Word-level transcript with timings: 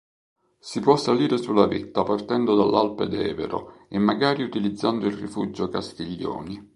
Si 0.57 0.79
può 0.79 0.97
salire 0.97 1.37
sulla 1.37 1.67
vetta 1.67 2.01
partendo 2.01 2.55
dall'Alpe 2.55 3.05
Devero 3.07 3.85
e 3.87 3.99
magari 3.99 4.41
utilizzando 4.41 5.05
il 5.05 5.15
Rifugio 5.15 5.69
Castiglioni. 5.69 6.69